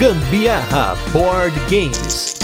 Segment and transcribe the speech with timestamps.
[0.00, 2.34] Gambiarra Board Games.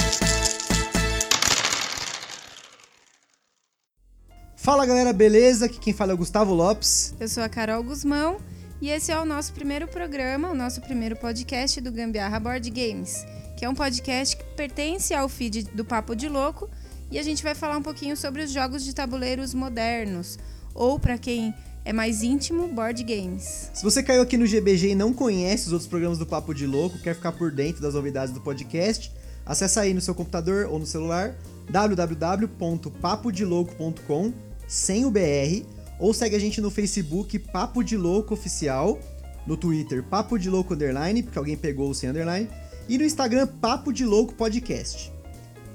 [4.54, 5.64] Fala galera, beleza?
[5.64, 7.14] Aqui quem fala é o Gustavo Lopes.
[7.18, 8.36] Eu sou a Carol Guzmão
[8.78, 13.24] e esse é o nosso primeiro programa, o nosso primeiro podcast do Gambiarra Board Games,
[13.56, 16.68] que é um podcast que pertence ao feed do Papo de Louco
[17.10, 20.38] e a gente vai falar um pouquinho sobre os jogos de tabuleiros modernos,
[20.74, 21.54] ou para quem
[21.86, 23.70] é mais íntimo, board games.
[23.72, 26.66] Se você caiu aqui no GBG e não conhece os outros programas do Papo de
[26.66, 29.12] Louco, quer ficar por dentro das novidades do podcast,
[29.46, 31.36] acessa aí no seu computador ou no celular
[31.70, 34.32] www.papodilouco.com
[34.66, 35.64] sem o BR
[36.00, 38.98] ou segue a gente no Facebook Papo de Louco Oficial,
[39.46, 42.48] no Twitter Papo de Louco Underline, porque alguém pegou o sem underline,
[42.88, 45.12] e no Instagram Papo de Louco Podcast.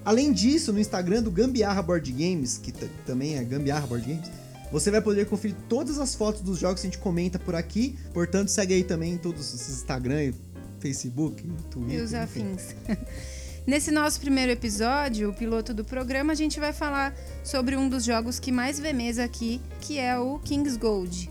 [0.03, 2.73] Além disso, no Instagram do Gambiarra Board Games, que
[3.05, 4.29] também é Gambiarra Board Games,
[4.71, 7.97] você vai poder conferir todas as fotos dos jogos que a gente comenta por aqui.
[8.13, 10.33] Portanto, segue aí também todos os Instagram,
[10.79, 11.99] Facebook, Twitter.
[11.99, 12.75] E os afins.
[13.67, 18.03] Nesse nosso primeiro episódio, o piloto do programa, a gente vai falar sobre um dos
[18.03, 21.29] jogos que mais vê mesa aqui, que é o King's Gold.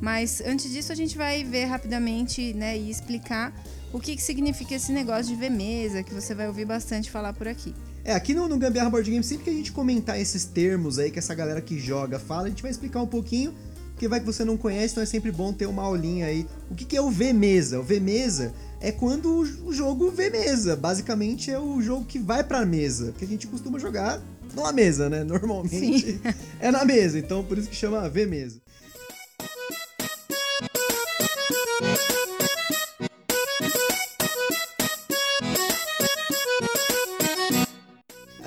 [0.00, 3.54] Mas antes disso, a gente vai ver rapidamente né, e explicar
[3.92, 7.32] o que, que significa esse negócio de ver mesa, que você vai ouvir bastante falar
[7.32, 7.74] por aqui.
[8.04, 11.10] É, aqui no, no Gambiarra Board Game, sempre que a gente comentar esses termos aí
[11.10, 13.54] que essa galera que joga fala, a gente vai explicar um pouquinho,
[13.92, 16.46] porque vai que você não conhece, então é sempre bom ter uma aulinha aí.
[16.70, 17.80] O que, que é o V-mesa?
[17.80, 19.28] O V-mesa é quando
[19.64, 20.76] o jogo vê mesa.
[20.76, 24.22] Basicamente é o jogo que vai pra mesa, que a gente costuma jogar
[24.54, 25.24] numa mesa, né?
[25.24, 26.20] Normalmente Sim.
[26.60, 28.60] é na mesa, então por isso que chama V-mesa.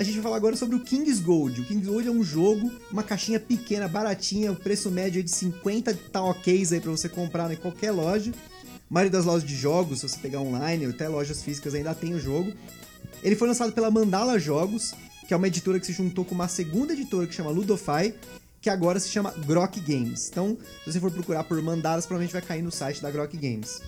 [0.02, 1.62] A gente vai falar agora sobre o King's Gold.
[1.62, 5.30] O King's Gold é um jogo, uma caixinha pequena, baratinha, o preço médio é de
[5.30, 8.32] 50 tá ok aí para você comprar em qualquer loja.
[8.32, 11.94] A maioria das lojas de jogos, se você pegar online, ou até lojas físicas ainda
[11.94, 12.52] tem o jogo.
[13.22, 14.92] Ele foi lançado pela Mandala Jogos,
[15.28, 18.16] que é uma editora que se juntou com uma segunda editora que chama Ludofy,
[18.60, 20.30] que agora se chama Grok Games.
[20.32, 23.80] Então, se você for procurar por Mandalas, provavelmente vai cair no site da Grok Games.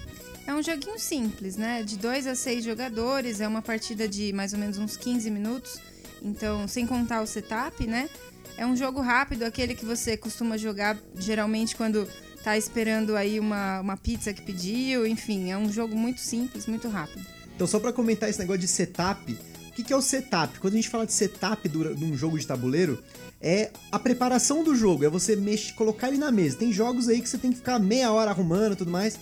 [0.46, 1.82] É um joguinho simples, né?
[1.82, 5.82] De 2 a 6 jogadores, é uma partida de mais ou menos uns 15 minutos.
[6.24, 8.10] Então, sem contar o setup, né?
[8.58, 12.08] É um jogo rápido, aquele que você costuma jogar geralmente quando
[12.44, 16.88] tá esperando aí uma, uma pizza que pediu, enfim, é um jogo muito simples, muito
[16.88, 17.26] rápido.
[17.56, 20.60] Então, só para comentar esse negócio de setup, o que, que é o setup?
[20.60, 23.04] Quando a gente fala de setup de um jogo de tabuleiro,
[23.42, 26.58] é a preparação do jogo, é você mexer, colocar ele na mesa.
[26.58, 29.20] Tem jogos aí que você tem que ficar meia hora arrumando e tudo mais.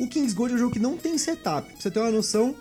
[0.00, 1.70] O Kings Gold é um jogo que não tem setup.
[1.70, 2.56] Pra você ter uma noção,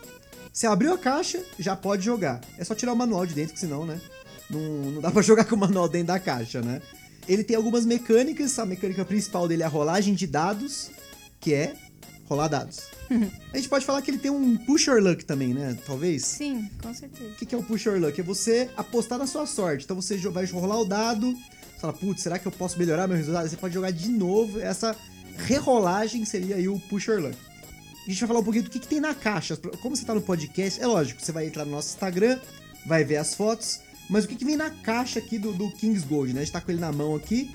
[0.52, 2.42] você abriu a caixa, já pode jogar.
[2.58, 4.02] É só tirar o manual de dentro, que senão, né?
[4.50, 6.82] Não, não dá pra jogar com o manual dentro da caixa, né?
[7.28, 8.60] Ele tem algumas mecânicas.
[8.60, 10.92] A mecânica principal dele é a rolagem de dados,
[11.40, 11.74] que é
[12.28, 12.82] rolar dados.
[13.54, 15.78] a gente pode falar que ele tem um push or luck também, né?
[15.86, 16.26] Talvez?
[16.26, 17.32] Sim, com certeza.
[17.32, 18.20] O que é o push or luck?
[18.20, 19.86] É você apostar na sua sorte.
[19.86, 23.16] Então você vai rolar o dado, você fala, putz, será que eu posso melhorar meu
[23.16, 23.50] resultado?
[23.50, 24.60] Você pode jogar de novo.
[24.60, 24.96] Essa
[25.38, 27.51] rerolagem seria aí o push or luck
[28.06, 29.56] a gente vai falar um pouquinho do que, que tem na caixa.
[29.58, 32.40] Como você tá no podcast, é lógico, você vai entrar no nosso Instagram,
[32.86, 33.80] vai ver as fotos,
[34.10, 36.42] mas o que, que vem na caixa aqui do, do Kings Gold, né?
[36.42, 37.54] A gente tá com ele na mão aqui.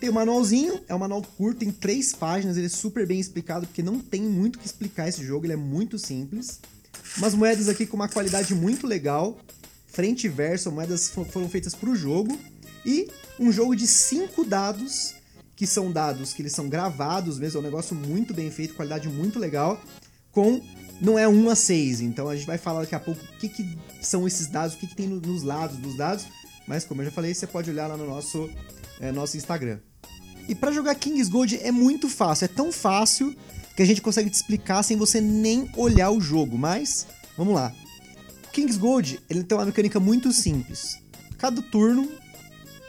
[0.00, 3.20] Tem o um manualzinho, é um manual curto, tem três páginas, ele é super bem
[3.20, 6.58] explicado, porque não tem muito que explicar esse jogo, ele é muito simples.
[7.18, 9.38] Umas moedas aqui com uma qualidade muito legal,
[9.86, 12.36] frente e verso, moedas foram feitas para o jogo.
[12.84, 15.14] E um jogo de cinco dados
[15.62, 19.08] que são dados que eles são gravados mesmo, é um negócio muito bem feito, qualidade
[19.08, 19.80] muito legal,
[20.32, 20.60] com
[21.00, 22.00] não é 1 a 6.
[22.00, 24.78] Então a gente vai falar daqui a pouco o que, que são esses dados, o
[24.78, 26.26] que, que tem nos lados dos dados,
[26.66, 28.50] mas como eu já falei, você pode olhar lá no nosso,
[29.00, 29.78] é, nosso Instagram.
[30.48, 33.32] E para jogar King's Gold é muito fácil, é tão fácil
[33.76, 37.06] que a gente consegue te explicar sem você nem olhar o jogo, mas
[37.38, 37.72] vamos lá.
[38.52, 40.98] King's Gold, ele tem uma mecânica muito simples.
[41.38, 42.10] Cada turno,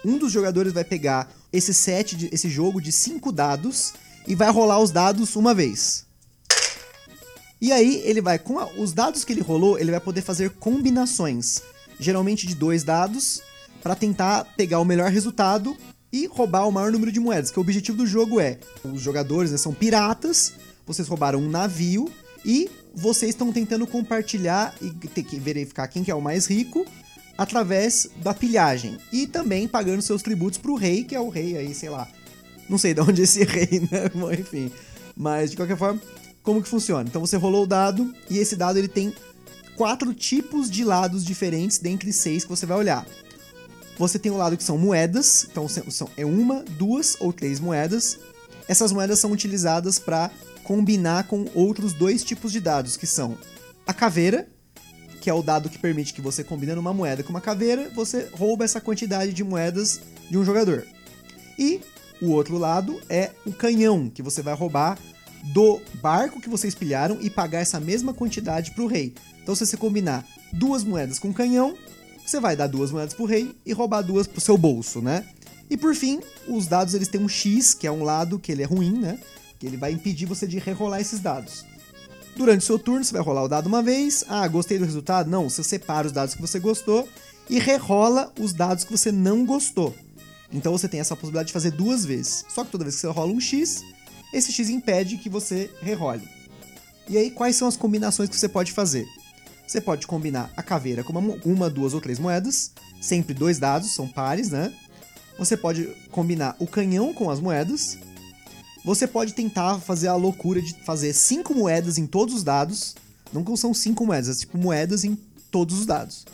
[0.04, 3.94] um dos jogadores vai pegar esse set, de, esse jogo de cinco dados
[4.28, 6.06] e vai rolar os dados uma vez.
[7.62, 10.50] E aí ele vai, com a, os dados que ele rolou, ele vai poder fazer
[10.50, 11.62] combinações,
[12.00, 13.42] geralmente de dois dados,
[13.82, 15.78] para tentar pegar o melhor resultado
[16.12, 17.52] e roubar o maior número de moedas.
[17.52, 20.54] Que o objetivo do jogo é, os jogadores né, são piratas,
[20.86, 22.12] vocês roubaram um navio
[22.44, 26.86] e vocês estão tentando compartilhar e ter que verificar quem que é o mais rico
[27.38, 31.74] através da pilhagem e também pagando seus tributos pro rei, que é o rei aí,
[31.74, 32.08] sei lá.
[32.70, 34.10] Não sei de onde é esse rei, né?
[34.14, 34.72] Bom, enfim.
[35.16, 36.02] Mas de qualquer forma,
[36.42, 37.08] como que funciona?
[37.08, 39.14] Então você rolou o dado e esse dado ele tem
[39.76, 43.06] quatro tipos de lados diferentes dentre seis que você vai olhar.
[43.98, 48.18] Você tem o lado que são moedas, então são, é uma, duas ou três moedas.
[48.68, 50.32] Essas moedas são utilizadas para
[50.64, 53.38] combinar com outros dois tipos de dados, que são
[53.86, 54.48] a caveira,
[55.24, 58.28] que é o dado que permite que você combinando uma moeda com uma caveira, você
[58.34, 60.86] rouba essa quantidade de moedas de um jogador.
[61.58, 61.80] E
[62.22, 65.00] o outro lado é o canhão, que você vai roubar
[65.54, 69.14] do barco que vocês pilharam e pagar essa mesma quantidade pro rei.
[69.42, 71.74] Então, se você combinar duas moedas com canhão,
[72.26, 75.26] você vai dar duas moedas pro rei e roubar duas pro seu bolso, né?
[75.70, 76.20] E por fim,
[76.50, 79.18] os dados eles têm um X, que é um lado que ele é ruim, né?
[79.58, 81.64] Que ele vai impedir você de rerolar esses dados.
[82.36, 84.24] Durante o seu turno, você vai rolar o dado uma vez.
[84.28, 85.30] Ah, gostei do resultado?
[85.30, 87.08] Não, você separa os dados que você gostou
[87.50, 89.96] e rerola os dados que você não gostou.
[90.52, 92.46] Então você tem essa possibilidade de fazer duas vezes.
[92.50, 93.84] Só que toda vez que você rola um X,
[94.34, 96.28] esse X impede que você rerole.
[97.08, 99.06] E aí, quais são as combinações que você pode fazer?
[99.68, 102.72] Você pode combinar a caveira com uma, uma, duas ou três moedas,
[103.02, 104.74] sempre dois dados, são pares, né?
[105.38, 107.98] Você pode combinar o canhão com as moedas.
[108.84, 112.96] Você pode tentar fazer a loucura de fazer cinco moedas em todos os dados.
[113.32, 115.18] Não são cinco moedas, é tipo moedas em
[115.50, 116.26] todos os dados.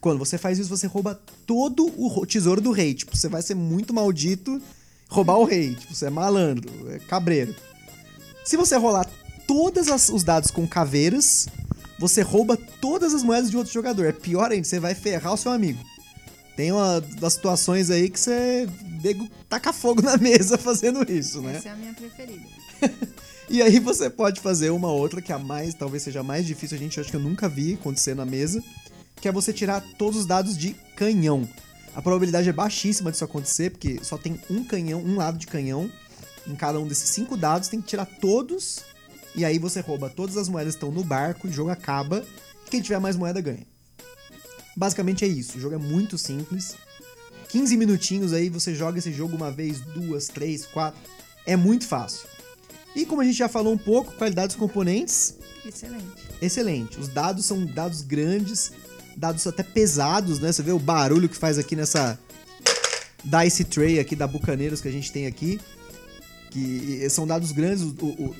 [0.00, 2.92] Quando você faz isso, você rouba todo o tesouro do rei.
[2.92, 4.60] Tipo, você vai ser muito maldito
[5.08, 5.74] roubar o rei.
[5.74, 7.54] Tipo, você é malandro, é cabreiro.
[8.44, 9.08] Se você rolar
[9.46, 11.48] todos os dados com caveiras,
[11.98, 14.04] você rouba todas as moedas de outro jogador.
[14.04, 15.82] É pior ainda, você vai ferrar o seu amigo.
[16.54, 18.68] Tem uma das situações aí que você
[19.04, 21.56] nego taca fogo na mesa fazendo isso, né?
[21.56, 22.48] Essa é a minha preferida.
[23.48, 26.46] e aí você pode fazer uma outra que é a mais, talvez seja a mais
[26.46, 28.62] difícil, a gente acho que eu nunca vi acontecer na mesa,
[29.16, 31.46] que é você tirar todos os dados de canhão.
[31.94, 35.90] A probabilidade é baixíssima disso acontecer, porque só tem um canhão, um lado de canhão.
[36.46, 38.80] Em cada um desses cinco dados, tem que tirar todos.
[39.36, 42.24] E aí você rouba todas as moedas que estão no barco, o jogo acaba.
[42.66, 43.64] E quem tiver mais moeda ganha.
[44.76, 45.56] Basicamente é isso.
[45.56, 46.76] O jogo é muito simples.
[47.54, 51.00] 15 minutinhos aí, você joga esse jogo uma vez, duas, três, quatro.
[51.46, 52.26] É muito fácil.
[52.96, 55.36] E como a gente já falou um pouco, qualidade dos componentes.
[55.64, 56.04] Excelente.
[56.42, 56.98] Excelente.
[56.98, 58.72] Os dados são dados grandes,
[59.16, 60.50] dados até pesados, né?
[60.50, 62.18] Você vê o barulho que faz aqui nessa
[63.22, 65.60] Dice Tray aqui da Bucaneiros que a gente tem aqui.
[66.50, 67.84] Que são dados grandes,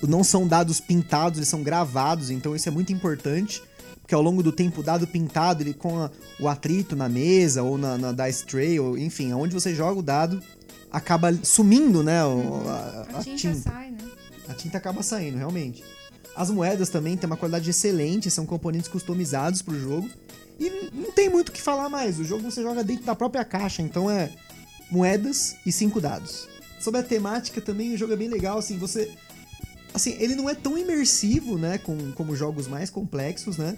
[0.03, 3.63] não são dados pintados, eles são gravados, então isso é muito importante.
[4.05, 7.63] Porque ao longo do tempo, o dado pintado, ele com a, o atrito na mesa
[7.63, 10.43] ou na, na Dice Tray, ou enfim, aonde você joga o dado,
[10.93, 12.21] acaba sumindo, né?
[12.21, 12.27] A,
[13.15, 13.99] a, a tinta, tinta sai, né?
[14.47, 15.83] A tinta acaba saindo, realmente.
[16.37, 20.07] As moedas também têm uma qualidade excelente, são componentes customizados pro jogo.
[20.61, 22.19] E não tem muito o que falar mais.
[22.19, 24.31] O jogo você joga dentro da própria caixa, então é
[24.91, 26.47] moedas e cinco dados.
[26.79, 29.11] Sobre a temática também, o jogo é bem legal, assim, você.
[29.95, 33.77] Assim, ele não é tão imersivo, né, com, como jogos mais complexos, né?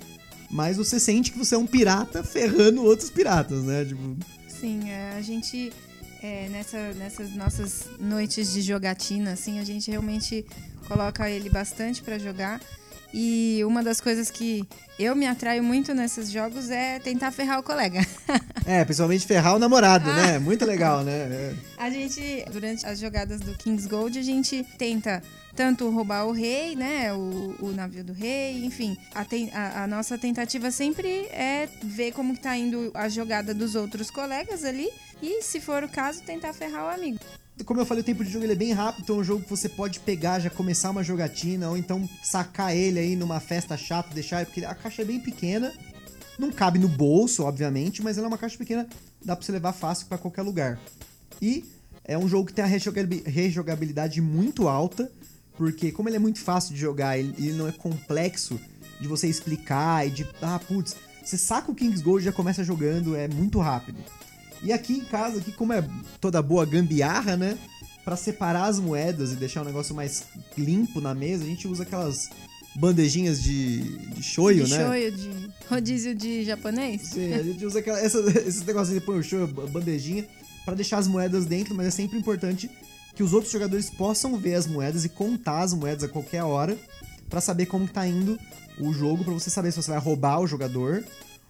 [0.51, 3.85] Mas você sente que você é um pirata ferrando outros piratas, né?
[3.85, 4.17] Tipo...
[4.49, 5.73] Sim, é, a gente.
[6.23, 10.47] É, nessa, nessas nossas noites de jogatina, assim, a gente realmente
[10.89, 12.61] coloca ele bastante para jogar.
[13.19, 14.69] E uma das coisas que
[14.99, 18.07] eu me atraio muito nesses jogos é tentar ferrar o colega.
[18.67, 20.13] é, principalmente ferrar o namorado, né?
[20.13, 20.27] ah.
[20.33, 20.39] né?
[20.39, 21.13] Muito legal, né?
[21.13, 21.55] É.
[21.83, 25.23] A gente, durante as jogadas do King's Gold, a gente tenta
[25.55, 27.11] tanto roubar o rei, né?
[27.15, 28.99] O, o navio do rei, enfim.
[29.15, 33.55] A, ten, a, a, nossa tentativa sempre é ver como que tá indo a jogada
[33.55, 34.91] dos outros colegas ali.
[35.23, 37.21] E, se for o caso, tentar ferrar o amigo
[37.65, 39.43] como eu falei, o tempo de jogo ele é bem rápido, então é um jogo
[39.43, 43.77] que você pode pegar, já começar uma jogatina, ou então sacar ele aí numa festa
[43.77, 45.73] chata, deixar, porque a caixa é bem pequena,
[46.39, 48.87] não cabe no bolso, obviamente, mas ela é uma caixa pequena,
[49.25, 50.79] dá pra você levar fácil para qualquer lugar.
[51.41, 51.65] E
[52.05, 55.11] é um jogo que tem a rejogabilidade muito alta,
[55.57, 58.61] porque como ele é muito fácil de jogar, ele, não é complexo
[59.01, 60.95] de você explicar e de, ah, putz,
[61.25, 63.99] você saca o King's Gold e já começa jogando, é muito rápido.
[64.63, 65.87] E aqui em casa, aqui como é
[66.21, 67.59] toda boa gambiarra, né?
[68.05, 70.25] Para separar as moedas e deixar o negócio mais
[70.57, 72.31] limpo na mesa, a gente usa aquelas
[72.77, 74.85] bandejinhas de, de shoyu, de né?
[74.85, 77.03] Shoyu, de rodízio de japonês?
[77.03, 80.27] Sim, a gente usa aquela, essa, esses negócios de põe o shoyu, bandejinha,
[80.65, 82.71] para deixar as moedas dentro, mas é sempre importante
[83.15, 86.77] que os outros jogadores possam ver as moedas e contar as moedas a qualquer hora
[87.31, 88.39] para saber como tá indo
[88.79, 91.03] o jogo, para você saber se você vai roubar o jogador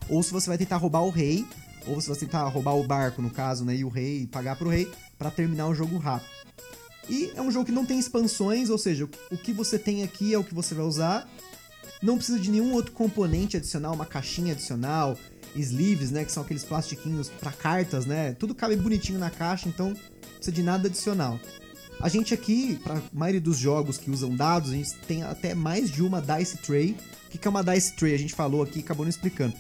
[0.08, 1.44] ou se você vai tentar roubar o rei
[1.86, 4.70] ou você vai tentar roubar o barco, no caso, né, e o rei, pagar pro
[4.70, 6.30] rei para terminar o jogo rápido.
[7.08, 10.34] E é um jogo que não tem expansões, ou seja, o que você tem aqui
[10.34, 11.28] é o que você vai usar.
[12.02, 15.16] Não precisa de nenhum outro componente adicional, uma caixinha adicional,
[15.54, 18.34] sleeves, né, que são aqueles plastiquinhos para cartas, né?
[18.34, 19.96] Tudo cabe bonitinho na caixa, então não
[20.34, 21.40] precisa de nada adicional.
[21.98, 25.54] A gente aqui, para a maioria dos jogos que usam dados, a gente tem até
[25.54, 26.94] mais de uma dice tray.
[27.26, 28.14] O que é uma dice tray?
[28.14, 29.54] A gente falou aqui e acabou não explicando.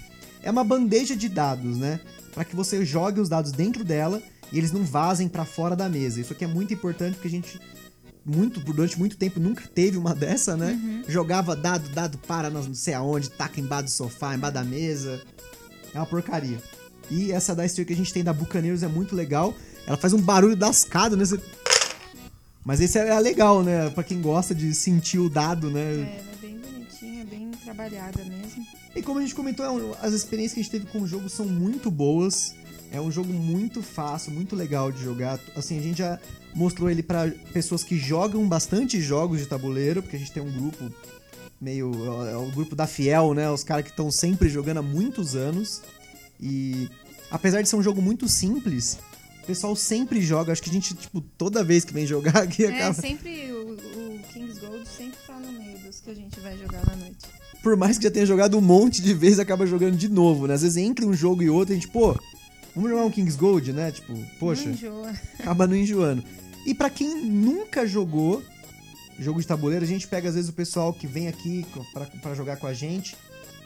[0.46, 2.00] É uma bandeja de dados, né?
[2.32, 4.22] para que você jogue os dados dentro dela
[4.52, 6.20] e eles não vazem para fora da mesa.
[6.20, 7.58] Isso aqui é muito importante porque a gente
[8.24, 11.02] muito, durante muito tempo nunca teve uma dessa, né?
[11.08, 15.22] Jogava dado, dado para não sei aonde, taca embaixo do sofá, embaixo da mesa.
[15.94, 16.62] É uma porcaria.
[17.10, 19.54] E essa da Steel que a gente tem da Bucaneiros é muito legal.
[19.86, 21.24] Ela faz um barulho lascado, né?
[21.24, 21.40] Você-
[22.64, 23.88] Mas esse é legal, né?
[23.90, 25.80] Pra quem gosta de sentir o dado, né?
[25.80, 28.66] É, ela é bem bonitinha, bem trabalhada mesmo.
[28.96, 31.28] E como a gente comentou, é as experiências que a gente teve com o jogo
[31.28, 32.54] são muito boas.
[32.90, 35.38] É um jogo muito fácil, muito legal de jogar.
[35.54, 36.18] Assim, a gente já
[36.54, 40.50] mostrou ele pra pessoas que jogam bastante jogos de tabuleiro, porque a gente tem um
[40.50, 40.90] grupo
[41.60, 41.92] meio.
[42.26, 43.50] É o grupo da Fiel, né?
[43.50, 45.82] Os caras que estão sempre jogando há muitos anos.
[46.40, 46.88] E
[47.30, 48.98] apesar de ser um jogo muito simples,
[49.42, 50.52] o pessoal sempre joga.
[50.52, 52.94] Acho que a gente, tipo, toda vez que vem jogar aqui É, acaba.
[52.94, 56.82] sempre o, o King's Gold sempre tá no meio dos que a gente vai jogar
[56.86, 57.26] na noite.
[57.66, 60.54] Por mais que já tenha jogado um monte de vezes, acaba jogando de novo, né?
[60.54, 62.16] Às vezes entre um jogo e outro, a gente, pô,
[62.72, 63.90] vamos jogar um King's Gold, né?
[63.90, 65.10] Tipo, poxa, Não enjoa.
[65.40, 66.22] acaba não enjoando.
[66.64, 68.40] E pra quem nunca jogou
[69.18, 72.34] jogo de tabuleiro, a gente pega às vezes o pessoal que vem aqui pra- pra
[72.36, 73.16] jogar com a gente,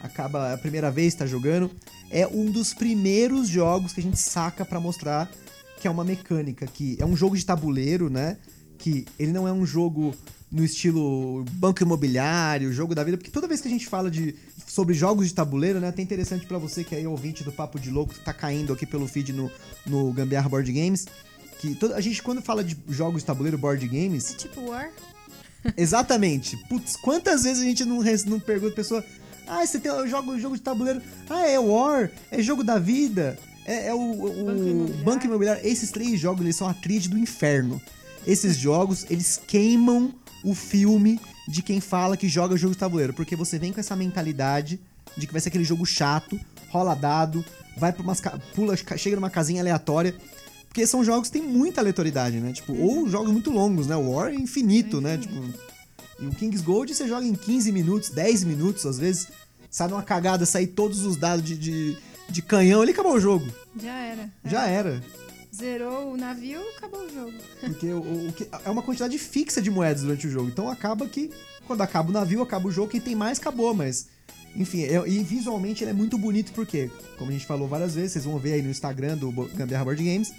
[0.00, 1.71] acaba a primeira vez tá jogando,
[2.11, 5.30] é um dos primeiros jogos que a gente saca pra mostrar
[5.78, 8.38] que é uma mecânica que é um jogo de tabuleiro, né?
[8.78, 10.14] Que ele não é um jogo
[10.50, 14.35] no estilo banco imobiliário, jogo da vida, porque toda vez que a gente fala de
[14.66, 17.90] sobre jogos de tabuleiro, né, até interessante pra você que é ouvinte do Papo de
[17.90, 19.50] Louco, que tá caindo aqui pelo feed no,
[19.87, 21.07] no Gambiarra Board Games,
[21.61, 24.90] que toda, a gente quando fala de jogos de tabuleiro, board games, É tipo War?
[25.76, 26.57] Exatamente.
[26.69, 29.04] Putz, quantas vezes a gente não, não pergunta a pessoa:
[29.47, 31.02] Ah, você tem, eu jogo jogo de tabuleiro.
[31.28, 35.04] Ah, é War, é jogo da vida, é, é o, o Banco Imobiliário.
[35.04, 35.66] Banco Imobiliário.
[35.66, 37.80] Esses três jogos, eles são a tríade do inferno.
[38.26, 43.12] Esses jogos, eles queimam o filme de quem fala que joga jogo de tabuleiro.
[43.12, 44.80] Porque você vem com essa mentalidade
[45.16, 47.44] de que vai ser aquele jogo chato, rola dado,
[47.76, 48.20] vai pra umas.
[48.54, 50.14] pula, chega numa casinha aleatória.
[50.68, 52.52] Porque são jogos que tem muita aleatoriedade, né?
[52.52, 53.97] Tipo, ou jogos muito longos, né?
[53.97, 55.18] O War é infinito, né?
[55.18, 55.35] Tipo,
[56.20, 59.28] e o King's Gold você joga em 15 minutos, 10 minutos, às vezes.
[59.70, 61.97] Sai numa cagada, sair todos os dados de, de,
[62.28, 63.47] de canhão, ele acabou o jogo.
[63.80, 64.30] Já era.
[64.44, 65.02] Já era.
[65.60, 67.32] Zerou o navio, acabou o jogo.
[67.60, 70.48] Porque o, o- que- é uma quantidade fixa de moedas durante o jogo.
[70.48, 71.30] Então acaba que,
[71.66, 74.08] quando acaba o navio, acaba o jogo, quem tem mais acabou, mas.
[74.56, 78.12] Enfim, é- e visualmente ele é muito bonito porque, como a gente falou várias vezes,
[78.12, 80.32] vocês vão ver aí no Instagram do Gambiarra Board Games.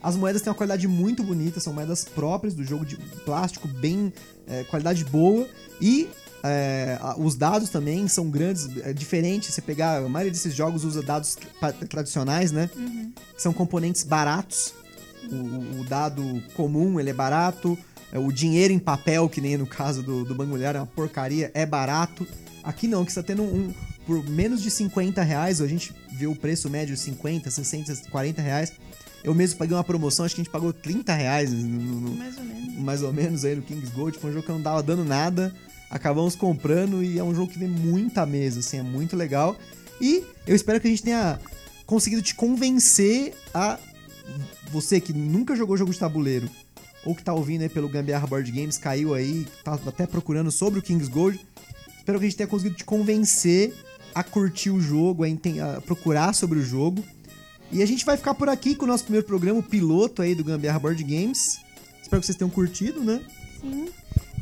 [0.00, 4.12] As moedas têm uma qualidade muito bonita, são moedas próprias do jogo de plástico, bem.
[4.46, 5.46] é, qualidade boa.
[5.80, 6.08] E
[6.42, 9.50] é, os dados também são grandes, é diferente.
[9.50, 9.98] Você pegar.
[9.98, 12.70] A maioria desses jogos usa dados tra- tradicionais, né?
[13.34, 14.72] Que são componentes baratos.
[15.30, 16.22] O, o- dado
[16.54, 17.76] comum, ele é barato.
[18.12, 20.86] É, O dinheiro em papel, que nem no caso do, do Banco Mulher, é uma
[20.86, 22.26] porcaria, é barato.
[22.62, 23.72] Aqui não, que você tá tendo um.
[24.06, 28.40] Por menos de 50 reais, a gente vê o preço médio de 50, 60, 40
[28.40, 28.72] reais.
[29.22, 31.60] Eu mesmo paguei uma promoção, acho que a gente pagou 30 reais no-
[32.00, 32.78] no- Mais ou menos.
[32.78, 34.16] mais ou menos aí no Kings Gold.
[34.18, 35.52] Foi um jogo que não tava dando nada.
[35.90, 39.56] Acabamos comprando e é um jogo que vem muita mesa, assim, é muito legal.
[40.00, 41.40] E eu espero que a gente tenha
[41.86, 43.78] conseguido te convencer a
[44.70, 46.48] você que nunca jogou jogo de tabuleiro
[47.04, 50.78] ou que tá ouvindo aí pelo Gambiarra Board Games, caiu aí, tá até procurando sobre
[50.78, 51.40] o Kings Gold.
[51.96, 53.74] Espero que a gente tenha conseguido te convencer
[54.14, 57.02] a curtir o jogo, a, procurar sobre o jogo.
[57.70, 60.34] E a gente vai ficar por aqui com o nosso primeiro programa, o piloto aí
[60.34, 61.60] do Gambiarra Board Games.
[62.02, 63.22] Espero que vocês tenham curtido, né?
[63.60, 63.88] Sim.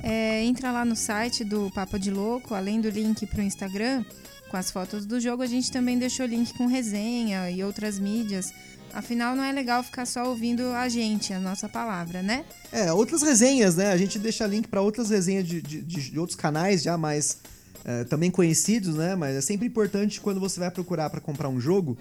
[0.09, 4.05] É, entra lá no site do Papo de Louco, além do link pro Instagram,
[4.49, 8.53] com as fotos do jogo, a gente também deixou link com resenha e outras mídias.
[8.95, 12.45] Afinal, não é legal ficar só ouvindo a gente, a nossa palavra, né?
[12.71, 13.91] É, outras resenhas, né?
[13.91, 17.39] A gente deixa link pra outras resenhas de, de, de- outros canais já mais
[17.85, 19.17] é, também conhecidos, né?
[19.17, 21.99] Mas é sempre importante quando você vai procurar pra comprar um jogo.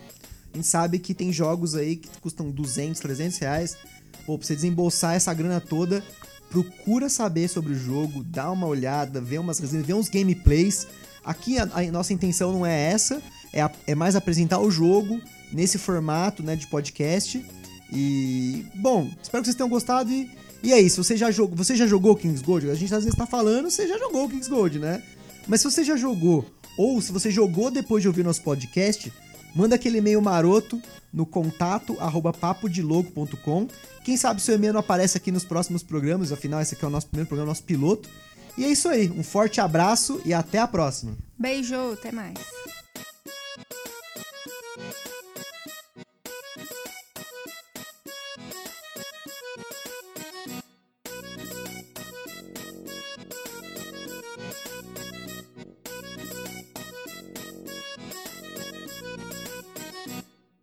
[0.54, 3.76] A gente sabe que tem jogos aí que custam 200, 300 reais.
[4.28, 6.04] Pô, pra você desembolsar essa grana toda,
[6.64, 10.88] procura saber sobre o jogo, dá uma olhada, vê umas resenhas, vê uns gameplays.
[11.24, 13.22] Aqui a, a nossa intenção não é essa,
[13.54, 15.20] é, a- é mais apresentar o jogo
[15.52, 17.44] nesse formato né, de podcast.
[17.92, 20.30] E, bom, espero que vocês tenham gostado e,
[20.64, 21.04] e é isso.
[21.04, 22.70] Você já, jogou, você já jogou Kings Gold?
[22.70, 25.02] A gente às vezes tá falando, você já jogou Kings Gold, né?
[25.48, 26.46] Mas se você já jogou,
[26.78, 29.12] ou se você jogou depois de ouvir nosso podcast,
[29.56, 30.82] manda aquele e-mail maroto
[31.16, 33.68] no contato arroba papodelouco.com.
[34.04, 36.92] Quem sabe seu e-mail não aparece aqui nos próximos programas, afinal esse aqui é o
[36.92, 38.10] nosso primeiro programa, nosso piloto.
[38.58, 41.16] E é isso aí, um forte abraço e até a próxima.
[41.40, 42.36] Beijo, até mais.